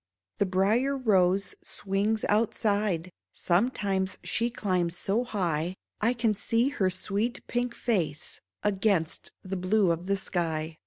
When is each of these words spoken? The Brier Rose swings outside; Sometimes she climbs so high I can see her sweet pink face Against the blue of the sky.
The 0.39 0.47
Brier 0.47 0.97
Rose 0.97 1.53
swings 1.61 2.25
outside; 2.27 3.11
Sometimes 3.33 4.17
she 4.23 4.49
climbs 4.49 4.97
so 4.97 5.23
high 5.23 5.75
I 5.99 6.13
can 6.15 6.33
see 6.33 6.69
her 6.69 6.89
sweet 6.89 7.45
pink 7.45 7.75
face 7.75 8.41
Against 8.63 9.31
the 9.43 9.57
blue 9.57 9.91
of 9.91 10.07
the 10.07 10.17
sky. 10.17 10.79